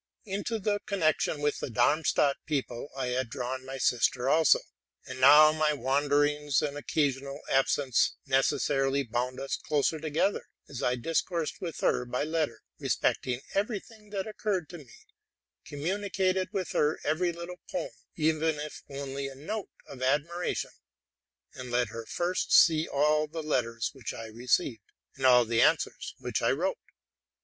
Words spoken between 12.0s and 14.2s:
by letter respecting every thing